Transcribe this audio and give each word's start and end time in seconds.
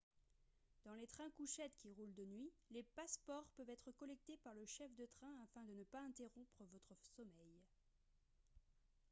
dans 0.83 0.95
les 0.95 1.05
trains-couchettes 1.05 1.75
qui 1.75 1.91
roulent 1.93 2.15
de 2.15 2.25
nuit 2.25 2.49
les 2.71 2.81
passeports 2.95 3.45
peuvent 3.55 3.69
être 3.69 3.91
collectés 3.91 4.39
par 4.43 4.55
le 4.55 4.65
chef 4.65 4.91
de 4.95 5.05
train 5.05 5.29
afin 5.43 5.61
de 5.63 5.73
ne 5.73 5.83
pas 5.83 5.99
interrompre 6.01 6.63
votre 6.73 6.95
sommeil 7.15 7.61